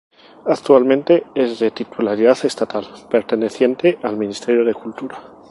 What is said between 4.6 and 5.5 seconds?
de Cultura.